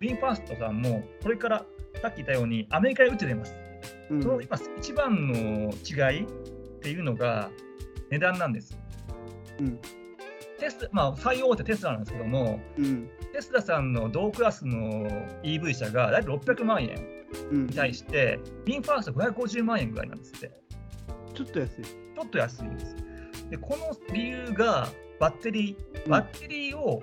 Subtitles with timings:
[0.00, 1.64] ビンファーストさんも、これから
[2.00, 3.54] さっき言ったようにアメリカに打って出ます。
[4.10, 6.26] うんその今、一番の違いっ
[6.80, 7.50] ていうのが
[8.10, 8.78] 値段なんです。
[9.60, 9.78] うん
[10.58, 15.08] テスまあ、最大手テスラなんですけども、うんテスラさんの同クラスの
[15.42, 16.96] EV 車が大体600万円
[17.52, 20.50] うんに対して、ビンファースト550万円ぐらいなんですって。
[21.34, 21.84] ちょっと安い。
[21.84, 22.96] ちょっと安いんです。
[23.50, 24.88] で、この理由が
[25.20, 27.02] バッテリー、バッテリーを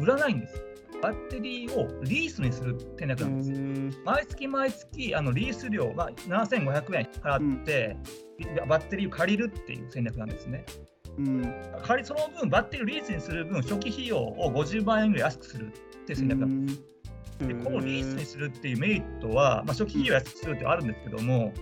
[0.00, 0.71] 売らないんです。
[1.02, 4.00] バッテリーをリースにする戦略なんです。
[4.04, 7.96] 毎月毎月あのリース料、まあ、7500円払って、
[8.68, 10.64] バッテリーを借りるっていう戦略なんですね。
[11.18, 15.70] うん借りその分、バッテリーをリースにする分、初期費用を50万円ぐらい安くするっ
[16.06, 16.82] ていう戦略なんです。
[17.48, 21.52] でこのリースにするっていうメリットは、まあ、初期費用を安くするってあるんですけども、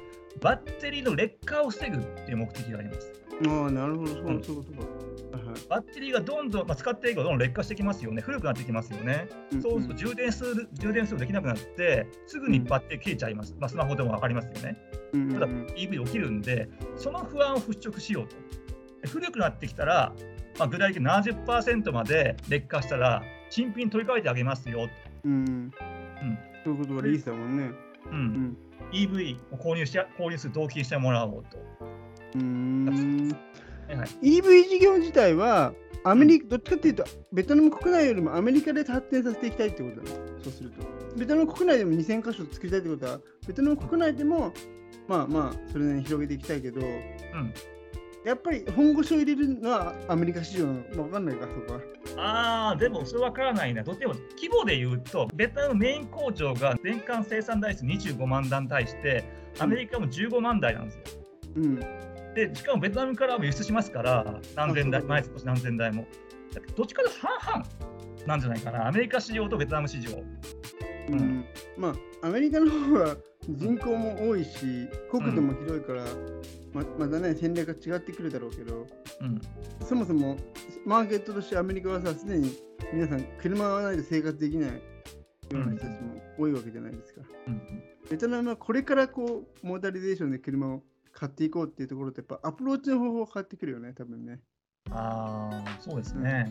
[0.43, 3.13] バッテリーの劣化を防ぐっていう目的があります。
[3.49, 5.30] ああ、なるほど、そういうことか。
[5.71, 9.29] はいバッテリーがどんどん、まあ、使っていくとどんどん劣化してきますよね、古くなってきますよね。
[9.53, 13.55] うんそうすると充電する充電するとできなくなって、すぐにバッテリー切れちゃいます。
[13.59, 14.77] まあ、スマホでも分かりますよね。
[15.13, 18.37] うんただ EV で起きるんで、その不安を払拭しようと。
[19.03, 20.13] で古くなってきたら、
[20.59, 24.89] まあ、具体的に70%まで劣化したら、新品取り替えてあげますよ。
[25.25, 25.71] うん。
[26.65, 27.71] そういうことはリースだもんね。
[28.07, 28.57] う、うんん。
[28.93, 31.59] EV を購入し購入する動機にしてもらおうと。
[32.35, 33.37] うーん。
[33.91, 35.75] はいはい、EV 事業自体は、
[36.05, 40.09] アメリカ、どっちかっていうと、ベトナム国内よりもアメリカで発展させていきたいってことだね。
[40.43, 40.83] そうすると。
[41.17, 44.53] ベトナム国内でも2000箇所作りたいってことは、ベトナム国内でも、
[45.09, 47.53] まあまあ、それなりに広げていきたいけど、うん、
[48.25, 52.69] やっぱり本腰を入れるのはアメリカ市場の、まあ、わかんないか、そこは。
[52.69, 53.83] ああ、でもそれ分からないな。
[53.83, 59.25] どっちでも規模で言うと、ベトナムメイン工場が年間生産台数25万台に対して、
[59.59, 61.03] アメリカも15万台なんですよ。
[61.57, 61.81] うん。
[62.35, 66.07] で、しかもベトナムからも輸出しますから、何千台、毎年何千台も。
[66.77, 67.91] どっちかと半々
[68.27, 70.11] なんじゃないかな、アメリカ市場とベトナム市場。
[71.09, 71.45] うん、
[71.77, 73.17] まあ、アメリカの方は
[73.49, 76.05] 人口も多いし、国土も広いから、
[76.73, 78.87] ままだね、戦略が違ってくるだろうけど、
[79.21, 79.41] うん、
[79.85, 80.37] そもそも
[80.85, 82.57] マーケットとしてアメリカはさ、すでに
[82.93, 84.77] 皆さん、車がないと生活できないよ
[85.53, 87.23] うな人たちも多いわけじゃないですか。
[87.49, 90.83] うん、ベトナムはこれからこう、モータリゼーションで車を
[91.21, 94.41] 買っていこうっていうところと、やっぱアプローチの方法が変わってくるよね、多分ね。
[94.91, 96.51] ああ、そうですね。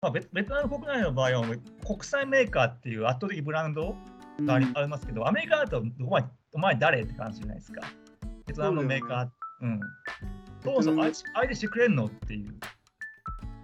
[0.00, 1.46] まあ、ベベトナム国内の場合は、
[1.86, 3.94] 国際メーカーっていう圧倒的ブランド
[4.38, 7.82] うんがあり,、ありますけど、アメリカだとお前、お前誰って感じじゃないですか。
[8.46, 9.28] ベトナムのメーカー。
[9.60, 9.80] うん。
[10.64, 12.54] どうぞ、あい相手してくれんのっていう。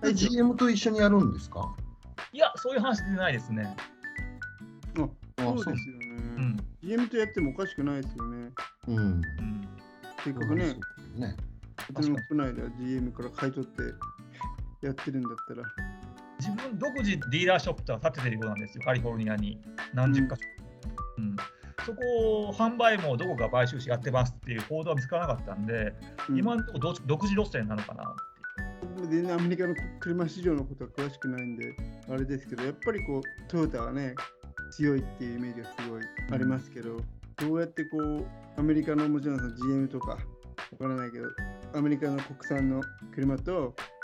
[0.05, 1.75] え GM と一緒にやるんですか？
[2.35, 3.75] いや、そういう話出てないですね。
[4.99, 6.07] ああそうですよね。
[6.37, 8.51] うん GM とやってもおかしくないですよね。
[8.89, 8.97] うん。
[8.99, 9.62] うん、
[10.25, 10.75] せっかくね、
[11.17, 11.37] ね。
[11.89, 13.83] ベトナム国内では GM から買い取って
[14.87, 15.63] やってるんだったら。
[16.39, 19.59] 自分独自ディーラーショップとか建ててるようなんですよ、カリフォルニアに。
[19.95, 20.43] 何十か所。
[21.19, 21.37] うん
[21.85, 25.93] そこを販売もどこか買収してやってますっていう報道は見つからなかったんで、
[26.29, 28.91] うん今のところ独自路線なのかなっていう。
[28.95, 31.75] 僕も全然アメリカの車市場のことは詳しくないんで、
[32.09, 34.15] あれですけど、やっぱりこう、トヨタはね、
[34.71, 37.01] 強いっていうイメージがすごいありますけど、
[37.37, 38.27] どうやってこう、
[38.57, 40.19] アメリカのもちろんその GM とか、わ
[40.79, 41.29] からないけど、
[41.75, 42.83] アメリカの国産の
[43.15, 43.53] 車と、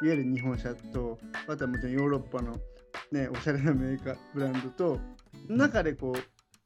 [0.03, 2.57] いわゆる日本車と、あとはもちろんヨーロッパの、
[3.13, 4.99] ね、おしゃれなメーカー、ブランドと、
[5.49, 6.19] 中でこう、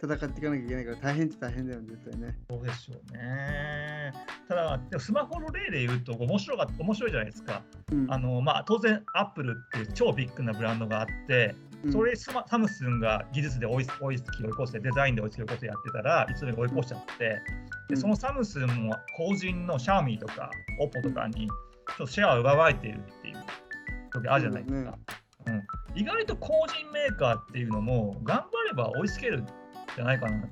[0.04, 2.38] 戦っていかなきゃいけないから大変って大変だよね、絶対ね。
[2.50, 4.12] そうでしょうね。
[4.48, 7.62] ただ、スマホの例で言うと面白か面白いじゃないですか。
[7.92, 20.50] うんあのまあ、当然、アップルっていう超ビッグなブランドがあって、うんそれサムスンが技術で追い追いつき追い越して、デザインで追いつき追い越してやってたら、いつでも追い越しちゃって、うんでそのサムスンも法人のシャーミーとか、
[20.80, 21.52] オポとかにちょ
[21.94, 23.36] っとシェアを奪われているっていう
[24.10, 24.98] 時あるじゃないですか。
[25.46, 25.62] うん、
[26.00, 30.50] 意外と個人メーカーっていうのも、頑張れば追いつけるんじゃないかなってい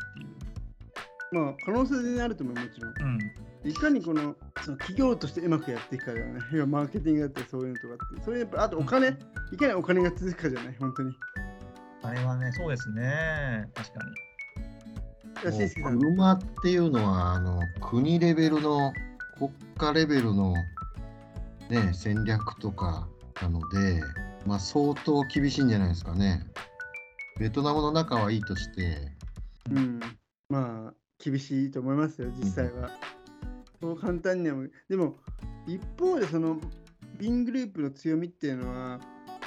[1.41, 1.43] う。
[1.45, 2.93] まあ、可能性全然あると思う、もちろん。
[2.93, 3.19] うん
[3.65, 6.41] いかにこのその企業としてうまくやっていくかだよね。
[6.53, 8.25] 要はマーケティングだったりそういうのとかって。
[8.25, 9.09] そういうやっぱあとお金、
[9.53, 11.15] いかにお金が続くかじゃない、本当に。
[12.03, 14.31] あれはね、そうですね、確かに。
[15.83, 18.93] 車っていうのはあの国レベルの
[19.39, 20.55] 国家レベルの、
[21.71, 23.09] ね、戦略とか
[23.41, 24.03] なので、
[24.47, 26.47] まあ、相当厳しいんじゃないですかね。
[27.39, 29.13] ベトナムの中はいいとして、
[29.71, 30.01] うん。
[30.51, 32.91] まあ、厳しいと思いますよ、実際は。
[33.81, 34.67] そう簡単にはも。
[34.89, 35.17] でも、
[35.67, 36.61] 一方で、その、
[37.19, 39.01] ビングループの強みっていうのは、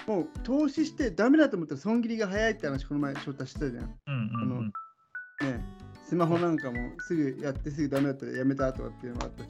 [0.07, 3.83] もう投資してダメだと思ったら損切りが早いって話、この前、翔太してたじゃん。
[3.83, 4.67] うんうんうん。
[4.67, 5.63] ね、
[6.03, 9.49] スマホなんかもすぐやってすぐダメだったらやめたとかっていうのもあったし、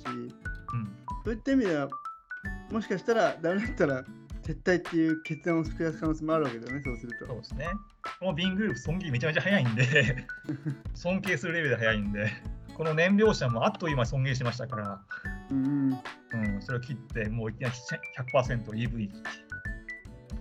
[1.24, 1.90] そういった意味では、
[2.72, 4.04] もしかしたらダメだったら
[4.44, 7.28] 撤退っていう決断を下す可能性もあるわけだよね、そうすると。
[7.28, 7.68] そうですね。
[8.20, 10.28] このビングループ、損切りめちゃめちゃ早いんで、
[10.94, 12.30] 尊敬するレベルで早いんで、
[12.78, 15.02] この燃料車もあっという間に尊敬しましたから、
[15.52, 15.92] うん。
[15.92, 17.76] うん、それを切って、もういきなり
[18.34, 19.10] 100%EV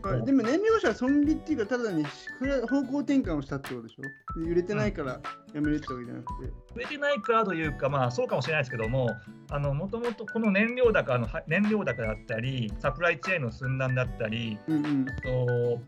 [0.02, 4.40] まあでも燃料車は損切っていうか、ただに方向転換をしたってことでしょ？
[4.40, 5.20] で売れてないから
[5.54, 6.52] やめるってわけじゃなくて。
[6.74, 9.10] 売れてないからというか、まあそうかもしれないですけども、
[9.50, 15.06] もともとこの燃料高の燃料高だったり、サプライチェーンの寸断だったり、うんうん。
[15.08, 15.80] あと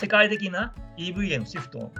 [0.00, 1.92] 世界的な EV へのシフト、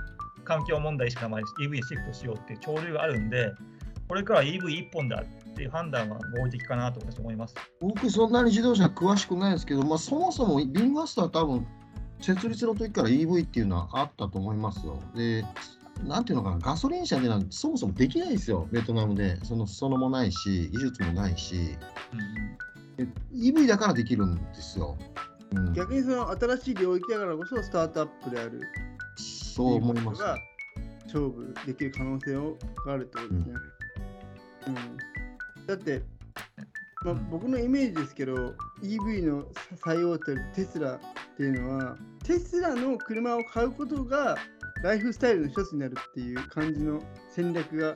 [0.45, 3.53] 環境問題しかない EV へシフトしようっていう潮流があるんで、
[4.09, 7.55] これから EV 一本だっていう判断は合理的かなと思います。
[7.81, 11.67] 僕、そんなに自動車詳しくないですけど、まあ、そもそもビンマスター多分、
[12.21, 14.99] 設立の時から EV っていうのはあったと思いますよ。
[15.15, 15.45] で、
[16.03, 19.43] なんていうのかな、ガソリン車でなんてそもそもできないですよ、ベトナムで。
[19.45, 21.77] その裾野もないし、技術もないし、
[22.97, 24.97] で EV だからできるんですよ。
[25.55, 28.61] うん、逆にその新しい領域だからこそスタートアップである
[29.55, 30.21] そう思います。
[30.21, 30.37] が
[31.05, 32.35] 勝負できる可能性
[32.87, 33.55] があるってことですね。
[34.67, 35.67] うん。
[35.67, 36.03] だって、
[37.05, 39.45] まあ、僕のイメージですけど EV の
[39.85, 40.99] 最大手テスラっ
[41.37, 44.37] ていうのはテスラの車を買うことが
[44.83, 47.95] ライフスタイルの一つになるっていう感じの戦略が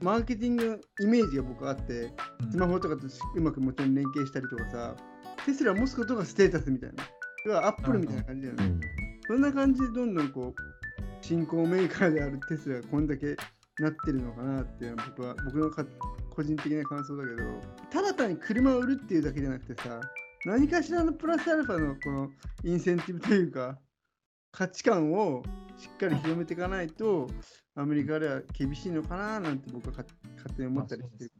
[0.00, 2.10] マーケティングのイメージが僕はあって
[2.50, 4.96] スマホとかとうまくもちろん連携したりとかさ
[5.44, 7.04] テスラを持つことがステータスみたいな。
[7.54, 8.64] アップルみたいな感じだよね。
[8.64, 8.80] うん。
[9.28, 10.75] そんな感じでどんどんこう
[11.26, 13.34] 新興メーカーであるテスラがこんだけ
[13.80, 15.84] なってるのかなっていうのは僕は僕のか
[16.30, 20.00] 個人的な感想だけどただ単に車を売るっていうだけじゃなくてさ
[20.44, 22.30] 何かしらのプラスアルファのこの
[22.62, 23.76] インセンティブというか
[24.52, 25.42] 価値観を
[25.76, 27.26] しっかり広めていかないと
[27.74, 31.32] アメリカでは厳しいのかななんて僕は勝勝手に思ったりしてる。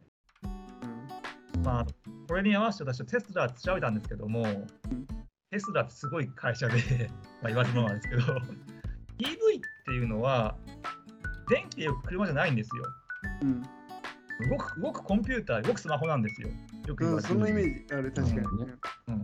[1.56, 1.86] うんまあ、
[2.26, 4.44] これに合わせて私はテスラ調べたんですけども、
[5.50, 6.74] テスラってすごい会社で、
[7.42, 8.22] まあ言わずものなんですけど、
[9.96, 10.56] いうのは、
[11.48, 12.84] 電気で動く車じゃないんですよ。
[13.42, 13.62] うん
[14.50, 16.48] 動く動くコンピューター、動くスマホなんですよ。
[16.86, 18.38] よく言うん、われてそんなイメージある、確かに。
[18.40, 19.22] うんうん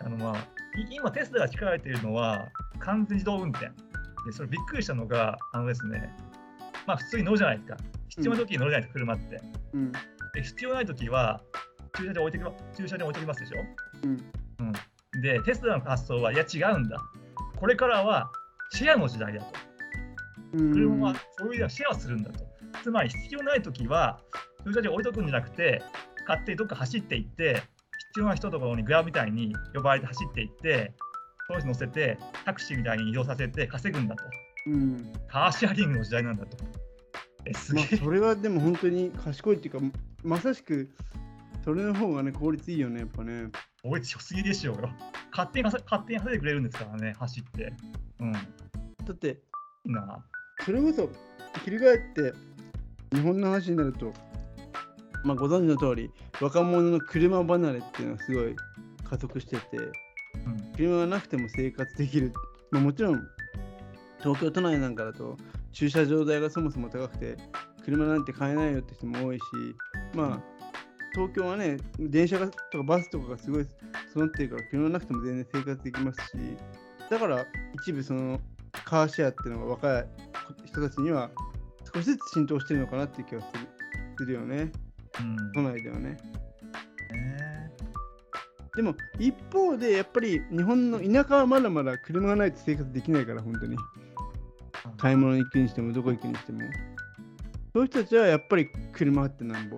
[0.00, 0.36] あのまあ、
[0.78, 2.48] い今、テスラが力入れているのは
[2.80, 3.66] 完全自動運転。
[3.66, 6.12] で、それびっくりしたのが、あのですね、
[6.86, 7.76] まあ普通に乗るじゃないですか。
[8.08, 9.40] 必要な時に乗るじゃないですか、車って。
[9.74, 9.92] うん
[10.36, 11.40] で必要ない時は
[11.96, 13.56] 駐車場置いてきま駐車場に置いてきますでしょ。
[14.04, 14.10] うん
[15.14, 17.00] うん、で、テスラの発想は、いや違うんだ。
[17.56, 18.30] これからは
[18.70, 19.46] シェアの時代だと。
[20.58, 22.44] うん車はそういう意味ではシェアするんだと。
[22.82, 24.20] つまり必要ない時は
[24.64, 25.82] 駐車場に置いとくんじゃなくて、
[26.26, 27.62] 勝手にどっか走っていって、
[28.10, 30.92] 必要な人のところにグラブみたいに呼ばれて走っていって、
[31.46, 34.24] その人乗せて、タクシーみたいに移動させて稼ぐんだと。
[34.68, 36.56] うんカーシェアリングの時代なんだと。
[37.44, 37.96] え、すげまあ、え。
[37.96, 40.90] それはでも本当に賢いっていうか、まさしく
[41.66, 43.50] それの方がね、効率いいよね、やっぱね。
[43.82, 44.90] おい、強すぎでしょうよ。
[45.32, 47.72] 勝手に稼勝手に稼いでくれるんですからね、走って。
[48.20, 48.30] うん。
[48.30, 48.34] い
[49.04, 49.40] だって、
[49.84, 50.24] いな。
[50.66, 51.08] それこそ、
[51.64, 52.34] 翻って、
[53.14, 54.12] 日本の話になると、
[55.22, 56.10] まあ、ご存知の通り、
[56.40, 58.56] 若者の車離れっていうのはすごい
[59.08, 59.92] 加速してて、うん。
[60.76, 62.32] 車がなくても生活できる。
[62.72, 63.28] まあ、もちろん、
[64.18, 65.36] 東京都内なんかだと、
[65.70, 67.36] 駐車場代がそもそも高くて、
[67.84, 69.42] 車なんて買えないよって人も多いし、
[70.14, 70.62] まあ、
[71.14, 73.66] 東京はね、電車がとかバスとかがすごい
[74.12, 76.32] 備ってるから、車なくても全然生活できますし、
[77.08, 77.46] だから
[77.84, 78.40] 一部その
[78.84, 80.06] カーシェアっていうのが若い
[80.64, 81.30] 人たちには
[81.94, 83.68] 少しずつ浸透してるのかなっていう気がする
[84.18, 84.72] するよね、
[85.20, 85.52] うん。
[85.54, 86.10] 都内ではね。
[86.10, 86.18] ね
[88.74, 93.76] でも一方でやっぱり日本の田舎はまだまだ車がないと生活できないから本当に。
[94.98, 96.60] 買い物に行くにしてもどこ行くにしても。
[97.72, 99.76] そういう人たちはやっぱり車あってなんぼ。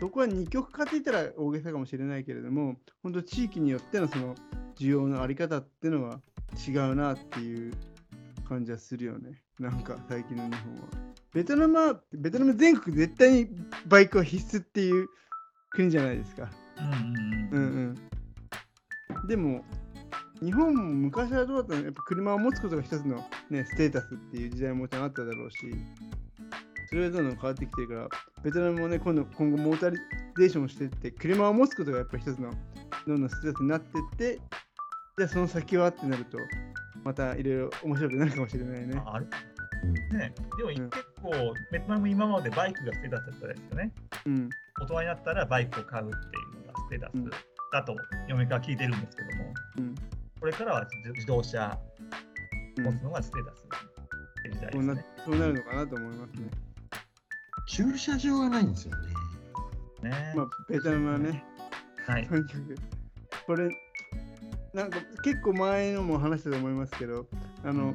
[0.00, 4.34] そこは二極化って言ったら大げさかもしれないけれども本当地域によってのその
[4.78, 6.20] 需要のあり方っていうのは
[6.66, 7.72] 違うなっていう
[8.48, 9.42] 感じはするよね。
[9.58, 10.88] なんか最近の日本は。
[11.34, 13.48] ベトナムはベトナム全国絶対に
[13.86, 15.08] バイクは必須っていう
[15.70, 16.50] 国じゃないですか。
[16.78, 17.84] うんうんううん。
[17.92, 17.96] ん
[19.20, 19.28] うん。
[19.28, 19.64] でも、
[20.42, 21.84] 日本も昔はどうだったの？
[21.84, 25.56] やっぱ車を持つことが一つの、ね、ステータスっていう時代ももちろんあっただろうし、
[26.88, 28.08] それはどんどん変わってきてるから、
[28.42, 29.96] ベトナムもね、今度今後モータリ
[30.38, 32.50] ゼーションをしていって、車を持つことがやっぱり一つの
[33.06, 34.40] どんどんステータスになっていって、
[35.18, 36.38] じゃあその先はってなると、
[37.08, 39.02] またいろいろ面白くなるかもしれないね。
[39.06, 41.30] あね、でもん結構、
[41.72, 43.92] ベトナム今までバイクがステータスだったですよね。
[44.26, 44.50] うん。
[44.82, 46.18] 大人になったらバイクを買うってい
[46.60, 47.14] うのがステータス
[47.72, 47.96] だと
[48.28, 49.94] 嫁から聞いてるんですけども、うん。
[50.38, 51.78] これからは自自動車
[52.76, 53.64] うん持つのがステータス
[54.52, 55.04] 時代ですね。
[55.24, 56.50] そうなるのかなと思いますね。
[57.68, 58.94] 駐車場がないんですよ
[60.02, 60.10] ね。
[60.10, 61.42] ねまあ、ベトナムはね、
[62.06, 62.36] はいと。
[62.36, 62.76] にかく、
[63.46, 63.70] これ、
[64.74, 67.26] なんか結構前のも話したと思いますけど、
[67.64, 67.94] あの、なん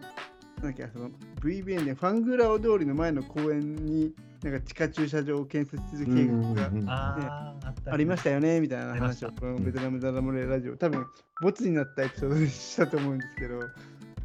[0.62, 1.12] だっけ、その
[1.42, 4.14] VBN でファングラオ通りの前の公園に、
[4.44, 11.06] なんか地下駐車場を建設する計画がうんうんうんあーありましたよねみたいな話を、このベトナムダダ漏れラジオ、多分
[11.42, 13.60] ボツになったエピソードでしたと思うんですけど、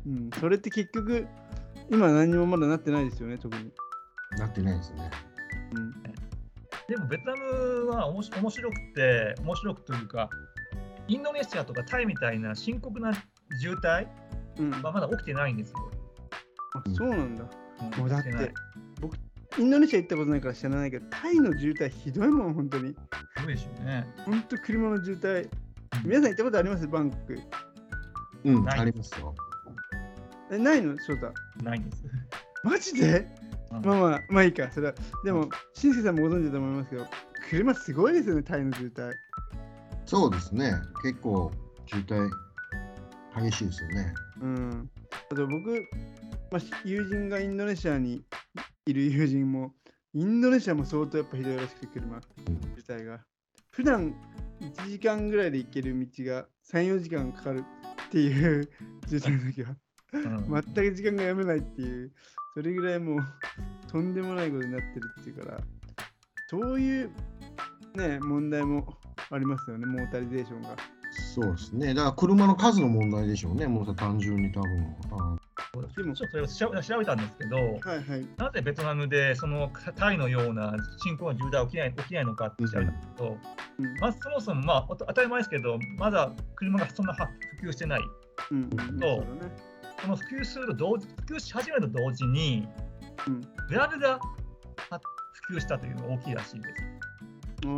[0.06, 1.26] うん、それって結局、
[1.90, 3.70] 今何にもまだなってないですよね、特に。
[4.38, 5.10] なってないですね。
[5.74, 5.92] うん。
[6.88, 10.30] でもベトナムはおもし面白くて、面白くというか、
[11.08, 13.12] インドネシアとかタイみたいな深刻な
[13.60, 14.06] 渋滞
[14.58, 15.76] うん、はまだ起きてないんですよ。
[16.74, 17.44] あそうなんだ。
[17.44, 17.46] う
[17.96, 18.54] んもうだっ起きてないて、
[19.00, 19.16] 僕、
[19.56, 22.92] インドネシア行ったことないから知らないけど、タイの渋滞ひどいもん、本当に。
[23.36, 24.04] すごいでしょうね。
[24.24, 25.48] 本当、車の渋滞。
[26.04, 26.88] 皆さん行ったことあります？
[26.88, 27.40] バンコク。
[28.44, 29.34] うん、ないありますよ。
[30.50, 30.98] え、ないの？
[30.98, 31.32] 翔太。
[31.62, 32.04] ないんです。
[32.64, 33.28] マジで？
[33.70, 34.68] うんまあまあ、まあいいか。
[34.72, 34.94] それは。
[35.24, 37.06] でも、しんすけさんもご存知だと思いますけど、
[37.48, 39.12] 車すごいですよね、タイの渋滞。
[40.08, 40.72] そうですね。
[41.02, 41.52] 結構
[41.86, 42.30] 渋滞
[43.44, 44.14] 激しいですよね。
[44.40, 44.90] うん。
[45.30, 45.86] あと僕、
[46.50, 48.22] まあ、し友人がインドネシアに
[48.86, 49.74] いる友人も、
[50.14, 52.20] インドネシアも相当やっぱひどいらしくて、車
[52.74, 53.20] 自体が。
[53.70, 54.14] 普段
[54.62, 57.64] 1時間ぐらいで行ける道が3、4時間かかる
[58.06, 58.66] っていう
[59.06, 59.78] 渋滞の時は、うん
[60.14, 62.12] 全く時間が読めないっていう、
[62.54, 63.18] それぐらいもう
[63.86, 65.60] とんでもないことになってるっていうから、
[66.48, 67.10] そういう
[67.94, 68.96] ね、問題も
[69.30, 70.76] ありますよね、モータリゼーションが。
[71.34, 71.94] そうですね。
[71.94, 73.66] だから車の数の問題でしょうね。
[73.66, 74.96] もう単純に多分。
[75.12, 75.38] あ
[75.96, 78.26] でもちょっとそれを調べたんですけど、はいはい。
[78.36, 83.28] なぜベトナムでそのタイのような深刻な渋滞が起きない起きないのかって調べたんですけど、
[83.78, 87.28] うんまずそもそも、まあ、お当たり前ですけど、まだ車がそんなは
[87.60, 88.00] 普及してない。
[88.50, 89.52] うんうん、そうだね。
[90.02, 92.68] この普及すると同時、普及し始めると同時に、
[93.26, 94.20] うんグラブが
[94.90, 95.00] は
[95.48, 97.07] 普及したというのが大きいらしいです。
[97.64, 97.70] ああ、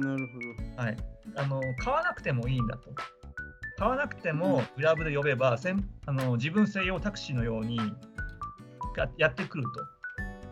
[0.00, 0.28] なる
[0.76, 0.96] ほはい、
[1.36, 2.90] あの買わなくてもいいんだと。
[3.78, 7.78] 買わなくてもグラブで呼べば、せんあの自分専用タクシーのように
[8.96, 9.70] がやってくると。
[9.70, 9.86] ど。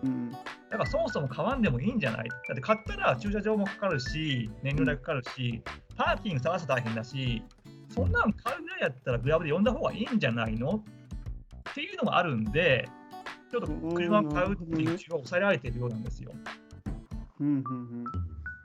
[0.04, 0.30] うん。
[0.30, 0.38] だ
[0.70, 2.28] からそもそも買わんでもいいんじゃない？
[2.28, 5.60] だって買ったら駐車場もかかるし、燃料代かかるし、
[5.96, 7.42] パーキング探すと大変だし、
[7.88, 10.84] そんなん買うぐらいやったらグラブで呼んだ方がいいんじゃないの？
[11.70, 12.88] っていうのがあるんで、
[13.50, 16.30] ちょっと車を買うっていう需要を抑えられているようなんですよ。
[17.40, 18.04] うんうんうん。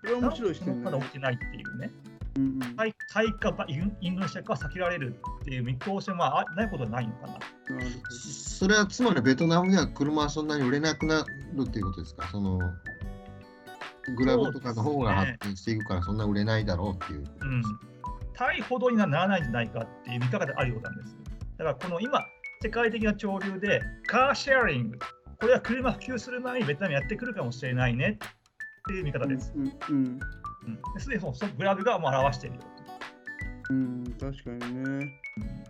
[0.02, 1.06] これは面白い視点まだ起。
[1.06, 1.92] きてないっていうね。
[2.38, 2.60] うんうん。
[2.76, 7.40] タイタイかばインインドネシアかは避けられるっていう見通しもあないことはないのかな。
[8.10, 12.28] それはつまりベトナムでは車はそんなに売れなくなるっていうことですか？
[12.32, 12.60] その
[14.18, 17.24] グラブとかの方が発展していくからそんな売れないだろうっていう。
[17.42, 17.64] うん。
[18.34, 21.16] タイほどにはならないんじゃないかっていう見方があるようなんです。
[21.58, 22.26] だからこの今、
[22.64, 25.00] 世界的な潮流でカーシェアリング、
[25.40, 28.18] これは車普及する前にベトナムやってくるかもしれないね
[28.82, 29.28] っていう見方ど。
[29.28, 29.54] です。
[29.56, 30.20] うんうん
[30.64, 33.74] うんですでにそのグラブがもう表しているよと。
[33.74, 35.22] うん、確かにね。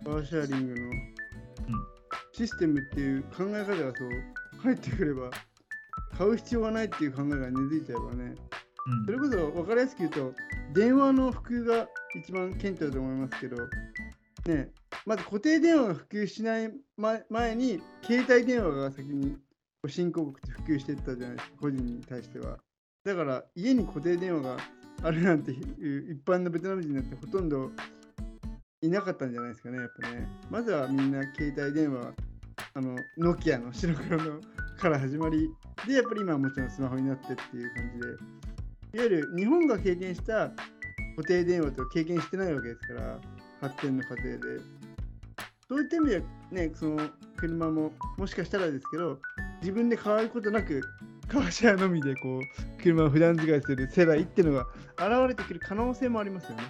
[0.04, 0.90] カーシェアリングの
[2.32, 3.92] システムっていう考え方がそう
[4.62, 5.30] 入ってくれば、
[6.16, 8.34] 買う必要がないっていう考えが根付いちゃえばね。
[8.86, 10.34] うんそれこそ分かりやすく言うと、
[10.74, 11.88] 電話の普及が
[12.20, 13.56] 一番顕著だと思いますけど、
[14.46, 14.70] ね、
[15.06, 19.36] まず固定電話が普及しない前前に、携帯電話が先に
[19.86, 22.58] 新興国って普及していったじゃないですか、個人に対しては。
[23.04, 24.56] だから、家に固定電話が
[25.02, 27.70] あるなんていう一般のベトナム人なんてほとんど
[28.80, 30.28] いなかったんじゃないですかね、やっぱね。
[30.50, 32.12] まずはみんな携帯電話、
[32.74, 34.40] あの、ノキアの白黒の
[34.78, 35.50] から始まり、
[35.86, 38.06] で、やっぱり今はもちろんスマホになってっていう感じで、
[38.94, 40.50] いわゆる日本が経験した
[41.16, 43.18] 固定電話と経験してないわけですから、
[43.60, 44.38] 発展の過程で。
[45.68, 49.18] そういった意味では、ね、その車ももしかしたらですけど、
[49.60, 50.82] 自分で買うことなく、
[51.28, 54.66] カーシェアのみでこう車を普段使いする世代っていうのが
[54.98, 56.62] 現れてくる可能性もありますよね。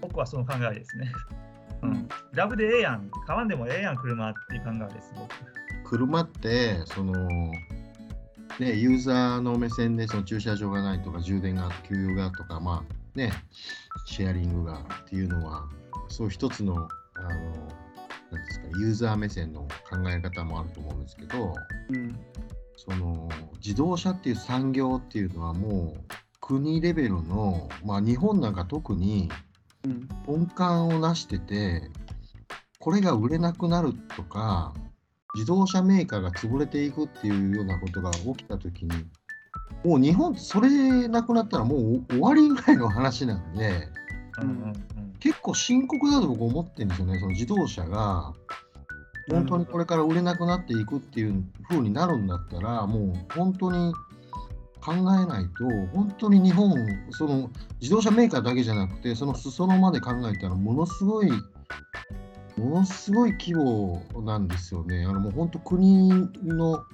[0.00, 1.12] 僕はその考えですね。
[1.82, 5.30] ううんラブでええやん、買わんでもええやん、車っていう考えです、僕。
[5.84, 7.12] 車ってその
[8.58, 13.32] ねユーザーの目線でその駐車場がないとか充電が給油がとかまあね
[14.06, 15.68] シェアリングがっていうのは
[16.08, 17.28] そう一つのあの
[18.30, 21.54] なんですかユーザー目線の考え方もあると思うんですけど
[21.90, 22.18] うん。
[22.76, 29.30] その自動車っていう産業っていうのはもう国レベルのまあ日本なんか特に
[29.84, 30.08] うん。
[30.26, 31.90] 根幹をなしてて
[32.78, 34.74] これが売れなくなるとか
[35.34, 38.90] 自動車メーカーが潰れていくっていうようなことが起きた時に
[39.84, 43.88] もう日本それなくなったらもう終わりぐらいの話なんで
[44.40, 44.72] うん
[45.20, 48.34] 結構深刻だと僕思ってるんですよねその自動車が
[49.30, 53.92] 本当にこれから売れなくなっていくっていう風になるんだったらもう本当に
[54.82, 55.64] 考えないと
[55.94, 56.74] 本当に日本
[57.10, 57.50] その
[57.80, 61.30] 自動車メーカーだけじゃなくてその裾野まで考えたらものすごい
[62.58, 65.04] ものすごい規模なんですよね。
[65.04, 66.10] あのもう本当国
[66.44, 66.84] の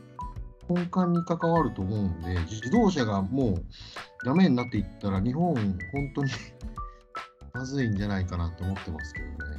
[0.71, 3.65] 根幹に関わると思うんで、自動車がもう
[4.25, 5.65] ダメになっていったら、日本、本
[6.15, 6.31] 当に
[7.53, 9.50] まずいんじゃないかなと思ってますけどね。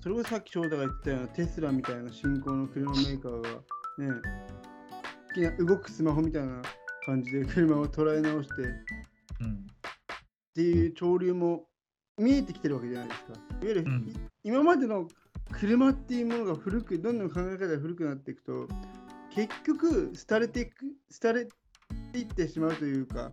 [0.00, 4.20] それこそさっき翔太が言ってたようなテスラみたいな新興の車メーカーがね、
[5.28, 6.62] 好きな動くスマホみたいな
[7.04, 8.54] 感じで車を捉え直して
[9.40, 11.64] うんっていう潮流も
[12.16, 13.32] 見えてきてるわけじゃないですか。
[13.32, 15.08] いわゆる、うん今までの
[15.52, 18.68] 車っていうものが古く、どんどん考え方が古くなっていくと、
[19.34, 20.76] 結局、廃れていく、
[21.20, 23.30] 廃れていってしまうというか、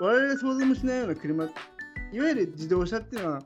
[0.00, 1.52] 我々が想像もしないような車、いわ
[2.12, 3.42] ゆる自動車っていうのは、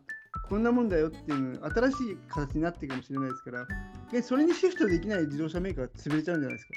[0.48, 3.66] こんなもんだよっていうの新しい形になっていくかもしれないですから、
[4.10, 6.72] でそれにシフトできない自動車メーカーが潰れちゃうんじゃないですか？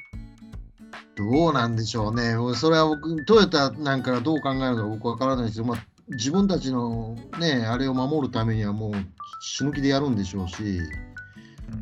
[1.15, 2.35] どうなんでしょうね。
[2.55, 8.93] それは僕、トヨタなんかがどう考えるのか僕わからないですけど、まあ、自分たちのね、あれを守るためにはもう
[9.41, 10.55] 死ぬ気でやるんでしょうし、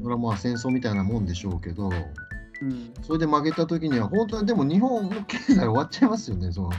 [0.01, 1.89] それはまあ戦争みたいなもんでしょうけど、
[2.62, 6.72] うん、それで負けた時には、本当はでも日本の経済終わっちゃいますよね、その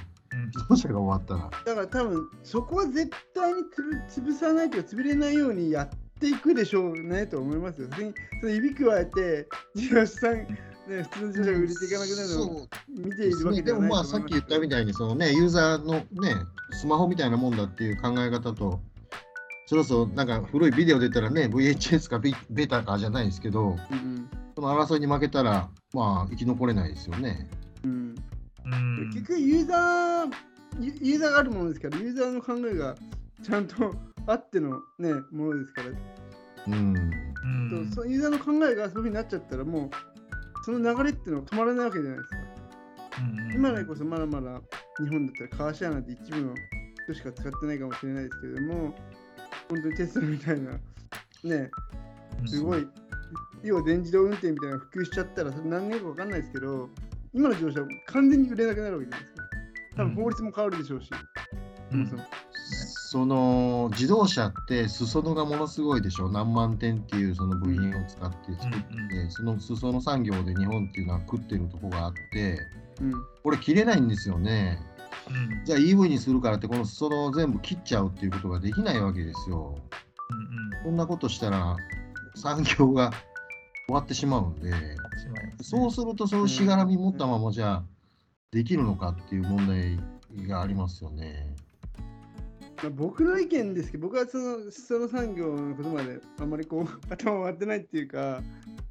[0.55, 1.51] うん自動車が終わったら。
[1.65, 3.63] だから多分そこは絶対に
[4.13, 5.89] つぶ潰さないというか潰れないようにやっ
[6.21, 7.89] ていくでしょうねと思いますよ。
[7.93, 10.57] それにその指加えて自動車さん、ね、
[11.03, 14.71] 普通の自動車が売れていかなくなるのを見ているわけではないでもまあさっき言ったみに。
[14.71, 16.05] たいにそのねユーザーのね
[16.73, 18.81] スマホみたいなもんだっていう考え方と
[19.67, 27.49] そろそろなんか古いビデオ出たらね VHS かビベタかじゃないですけどうんその争いに負けたらまあ生き残れないですよね。
[27.85, 28.15] うんうん
[29.11, 30.33] 結局ユーザー
[30.81, 32.95] ユユーザーがあるものですからユーザーの考えが
[33.43, 33.95] ちゃんと
[34.27, 35.89] あっての、ね、ものですから、
[36.69, 36.97] うん。
[37.73, 37.91] うん。
[37.95, 39.91] そうユーザーの考えがそういうふうになっちゃったらもう
[40.65, 42.37] その流れっていうのは止まらないわけじゃないですか。
[42.37, 44.61] うん今でこそまだまだ
[44.99, 46.55] 日本だったらカーシェアなんて一部の
[47.05, 48.95] 人しか使ってないかもしれないですけれども、
[49.69, 50.73] 本当にテスラみたいな、
[51.45, 51.71] ね、
[52.47, 52.87] すごい、
[53.63, 56.89] 要は電自動運転みたいなのが普及しちゃったら、それ何年か分かんないですけど、
[57.33, 59.43] 今の自動車は完全に売れなくなるわけじゃないですか。
[59.97, 61.11] 多分法律も変わるでしょうし、
[61.91, 62.23] そも
[63.13, 66.29] その自動車って裾野がものすごいでしょ。
[66.29, 72.59] 何万点っていうその部品を使って作って、うんうその裾野産業で日本っていうのは食ってるとこがあって
[73.01, 73.13] うん。
[73.43, 74.79] これ切れないんですよね。
[75.29, 75.65] うん。
[75.65, 79.77] じゃあ EV にするからってこの裾野を全部切っちゃうっていうことができないわけですよ。
[80.31, 81.77] うんこんなことしたら
[82.35, 83.11] 産業が
[83.87, 84.71] 終わってしまうんで、
[85.63, 87.85] そうするとそういうしがらみ持ったままじゃあ
[88.51, 89.99] できるのかっていう問題
[90.49, 91.55] がありますよね。
[92.83, 98.43] まあ、僕の意見ですけど、僕はその裾野産業のことまであんまりこう 頭を割ってないっていうか、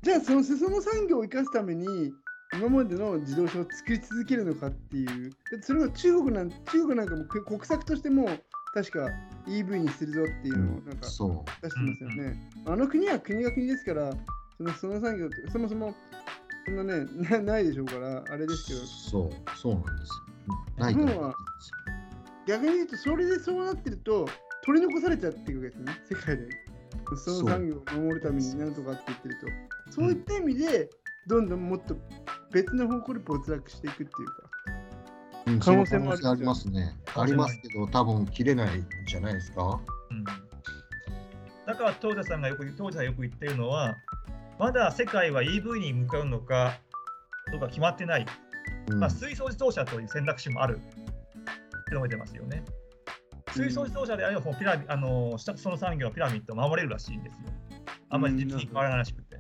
[0.02, 2.14] じゃあその裾野産業を生かすために、
[2.54, 8.28] 今までの自動車を作り続けるのかっていう、それは中国なん中国なんかもく国策としても、
[8.74, 9.10] 確か
[9.48, 12.50] EV にするぞっていうのをなんかそ出してますよね。
[12.66, 14.14] あの国は国が国ですから、
[14.58, 15.96] そのその産業ってそもそも
[16.70, 20.12] そんなねな、ないでしょうから、あれですけう、ど、そう、そうなんです
[20.48, 20.84] よ。
[20.86, 21.34] ないと日本は
[22.48, 24.28] 逆に言うと、それでそうなってると、
[24.64, 26.50] 取り残されちゃっていくわけですね、世界で。
[27.18, 29.36] その産業を守るためになんとかって言ってる
[29.88, 29.92] と。
[29.92, 30.90] そういった意味で、
[31.28, 31.98] どんどんもっと
[32.52, 34.34] 別の方向で没落していくっていうか。
[35.48, 36.96] うん可能性もありますね。
[37.16, 39.80] ありますけど、多分切れないんじゃないですか？
[40.12, 40.24] うん
[41.66, 43.96] だからトヨタさんがよくトヨタがよく言ってるのは、
[44.60, 46.80] まだ世界は EV に向かうのか
[47.50, 48.26] どうか決まってない、
[48.92, 52.64] うんまあ、水素自動車という選択肢もあるって述べてますよね。
[53.54, 57.48] 水素自動車であればもうピラミあの下その産業はピラミッドを守れるらしいんですよ。
[58.10, 59.38] あんまり時期に変わらないらしくて。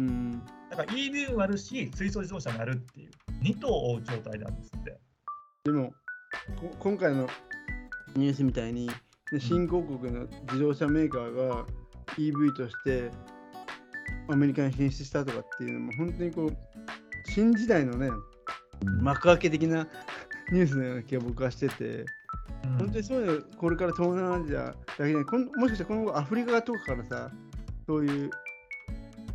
[0.00, 0.42] うん。
[0.70, 3.10] だから EV もあるし、水素自動車もあるっていう、
[3.42, 4.98] 2頭を追う状態なんですって。
[5.64, 5.92] でも、
[6.56, 7.28] こ今回の
[8.16, 8.94] ニュースみたいに、ね
[9.38, 11.64] 新興国の自動車メーカーが
[12.16, 13.10] EV として
[14.32, 16.56] アメリカに進出したとかっていうのも、本当にこう、
[17.30, 18.30] 新時代のね、うん
[19.02, 19.86] 幕開け的な
[20.52, 22.04] ニュースのような気が僕はしてて、
[22.64, 22.78] うん。
[22.78, 27.30] 本当にそういうの、これから東南アジアだけじゃない、こんもしかしたら今後アフリカとかからさ、
[27.86, 28.30] そういう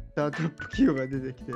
[0.10, 1.54] スタートアップ企業が出てきて、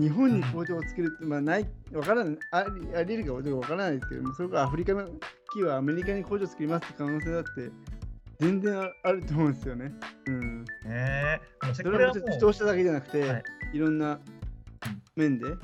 [0.00, 5.20] 日本に工場を作るって、まあない、わからない、ありあり得るかどうかわからないですけども、それからアフリカの企
[5.60, 7.70] 業はアメリカに工場を作りますって可能性だって、
[8.44, 9.92] 全然ああると思うんですよね。
[10.26, 10.64] うん。
[10.64, 11.40] ねえ
[11.72, 14.20] そこれはもうれは別に自動車だけじゃなくて、はいい、ろんな
[15.16, 15.46] 面で。
[15.46, 15.60] うん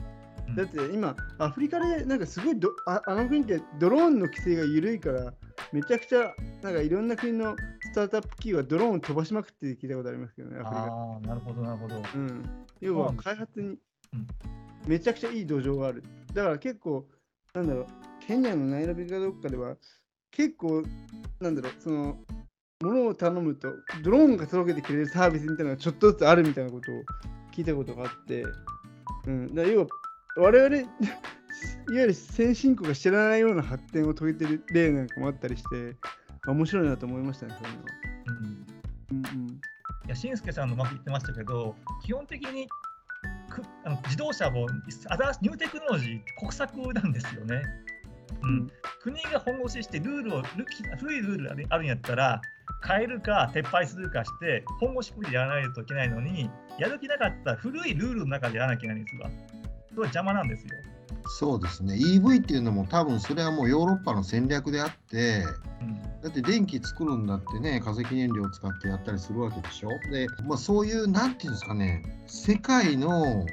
[0.56, 5.32] だって今、アフリカでなんかすごいどああの国ってドローンの規制が緩いから、
[5.72, 10.86] めちゃくちゃなんかいろんな国のスタートアップ企業がドローンを飛ばしまくって聞いたことありますけどね、アフリカ。
[10.86, 12.02] ああ、なるほど、なるほど。
[12.14, 12.44] うん、
[12.80, 13.78] 要は開発にうん
[14.88, 16.02] めちゃくちゃいい土壌がある。
[16.34, 17.06] だから結構、
[17.54, 17.86] なんだろう、
[18.26, 19.76] ケニアのナイロビかどっかでは、
[20.32, 20.82] 結構、
[21.38, 22.18] なんだろう、その
[22.82, 26.94] 物を頼むとドローンが届けてくれるサービスみたいなのがちょっとずつあるみたいなことを
[27.54, 28.44] 聞いたことがあって、
[29.26, 29.86] うん、だ要は
[30.36, 30.88] 我々 いわ
[31.88, 35.96] ゆる先進国が知らないような発展を遂げてる例なんかもあったりして
[36.46, 37.88] あ面白いなと思いましたねそういうのは。
[38.26, 39.26] うん。
[39.36, 39.50] うんうん。
[39.50, 39.58] い
[40.08, 42.66] や、しんすけさんのうまく言ってましたけど、基本的に
[43.50, 47.62] くあの自動車も新しいニューテクノロジー国策なんですよね。
[48.42, 48.70] うん、
[49.02, 50.46] 国が本腰してルールをル
[50.98, 52.40] 古いルールがあるんやったら
[52.86, 59.30] 変えるか撤廃するかして本腰こいでやらないといけないのにやる気なかったら古いルールの中でやらなきゃいけないんですが
[59.88, 60.70] それは邪魔なんですよ。
[61.38, 61.94] そうですね。
[61.94, 65.44] EV っていうのも多分それはもうヨーロッパの戦略であって
[65.80, 66.02] うん。
[66.22, 69.88] だって電気作るんだってね化石燃料を使ってやったりするわけでしょ。
[70.10, 73.46] で、まあ、そういうなんていうんですかね世界の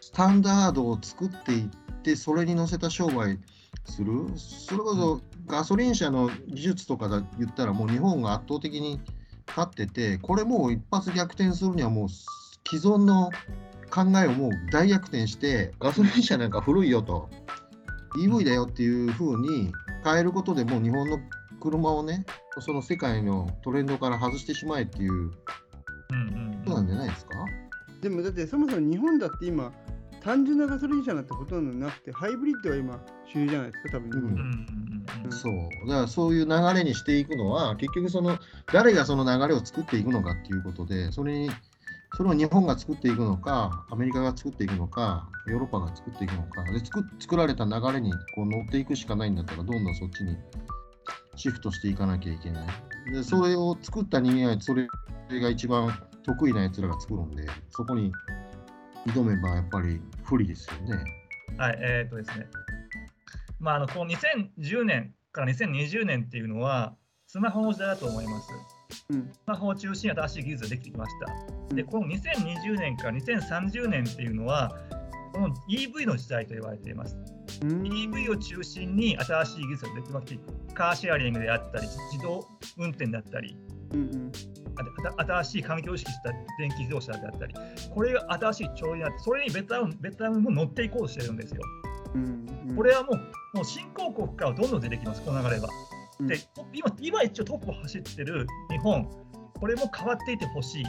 [0.00, 3.38] スタンダードを作っていってそれに乗せた商売
[3.84, 4.28] する？
[4.36, 9.00] それこそガソリン車の技術とかだ言ったらもう日本が圧倒的に
[9.46, 13.30] 勝っててこれもう一発逆転するにはもう既存の
[13.90, 17.28] 考えをもう大逆転してガソリン車なんか古いよと。
[18.16, 19.72] EV だよっていう風に
[20.04, 21.18] 変えることでもう日本の
[21.60, 22.24] 車をね
[22.60, 25.30] その世界のトレンドから外してしまえっていう。
[25.30, 25.36] こ
[26.70, 27.32] となんじゃないですか、
[28.00, 29.72] でもだってそもそも日本だって今
[30.24, 32.98] 単純なガソリン車なんてほとんどなくてハイブリッドが今
[33.30, 34.66] 主流じゃないですか多分うん
[35.24, 35.88] うんそう。
[35.88, 38.38] だからそういう流れにしていくのは結局その
[38.72, 41.50] 誰がその流れを作っていくのかっていうことでそれに
[42.16, 46.64] それを日本が作っていくのかアメリカが作っていくのかヨーロッパが作っていくのか。
[46.72, 50.36] で作作られた流れにこう乗っていくしかないんだったらどんどんそっちに
[51.36, 52.66] シフトしていかなきゃいけない。
[53.12, 54.88] でそれを作った人間はそれ
[55.40, 58.10] が一番得意なやつらが作るんでそこに
[59.06, 61.04] 挑めばやっぱり不利ですよね。
[61.58, 62.46] はい、えーっとですね。
[63.60, 66.94] まあ、あのこの2010年から2020年っていうのは、
[67.26, 68.48] スマホの時代だと思います。
[69.10, 71.12] うんスマホを中心に新しい技術ができてきまし
[71.68, 71.74] た。
[71.74, 74.72] で、うんこの2020年から2030年っていうのは、
[75.32, 77.16] この EV の時代と言われています。
[77.62, 80.38] うん EV を中心に新しい技術ができまして、
[80.74, 82.46] カーシェアリングであったり、自動
[82.78, 83.56] 運転だったり、
[83.92, 84.32] うんうん
[85.16, 87.54] 新しい環境を意識した電気自動車であったり、
[87.92, 91.62] これが新しい潮流になって、それにベトナムベトナムも乗っていこうとしてるんですよ。
[92.14, 92.24] うん
[92.68, 95.68] うんこれはもうもう新興国からどんどん出てきます、この流れは。
[96.20, 96.38] うんで
[96.72, 99.08] 今、今一応トップを走ってる日本、
[99.60, 100.84] これも変わっていてほしい。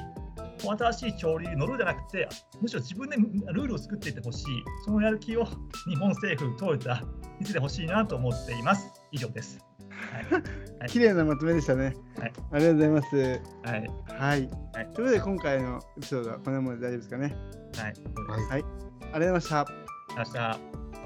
[0.63, 2.27] 新しい潮流に乗るんじゃなくて、
[2.61, 3.17] むしろ自分で
[3.51, 4.45] ルールを作っていってほしい。
[4.85, 5.45] そのやる気を
[5.87, 7.03] 日本政府、トヨタ、
[7.39, 8.91] 見せてほしいなと思っています。
[9.11, 9.59] 以上です。
[9.89, 10.43] はい。
[10.87, 11.95] 綺麗なまとめでしたね。
[12.19, 13.15] はいありがとうございます。
[13.15, 13.91] はい。
[14.07, 14.49] はい。
[14.73, 14.93] はい。
[14.93, 17.35] ということで今回のエピソードはこんなもので大丈夫ですかね。
[17.75, 17.93] はい。
[18.49, 19.65] はいありがとうございました。
[20.17, 20.37] 明日。
[20.37, 21.04] はい